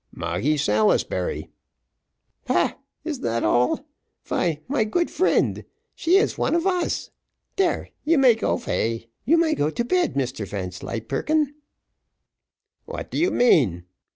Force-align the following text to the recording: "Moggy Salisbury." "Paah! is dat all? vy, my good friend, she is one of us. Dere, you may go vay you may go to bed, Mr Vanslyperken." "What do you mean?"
"Moggy 0.15 0.57
Salisbury." 0.57 1.51
"Paah! 2.45 2.73
is 3.03 3.19
dat 3.19 3.43
all? 3.43 3.85
vy, 4.23 4.59
my 4.67 4.83
good 4.83 5.11
friend, 5.11 5.63
she 5.93 6.15
is 6.17 6.39
one 6.39 6.55
of 6.55 6.65
us. 6.65 7.11
Dere, 7.55 7.89
you 8.03 8.17
may 8.17 8.33
go 8.33 8.57
vay 8.57 9.11
you 9.25 9.37
may 9.37 9.53
go 9.53 9.69
to 9.69 9.85
bed, 9.85 10.15
Mr 10.15 10.47
Vanslyperken." 10.47 11.53
"What 12.85 13.11
do 13.11 13.19
you 13.19 13.29
mean?" 13.29 13.83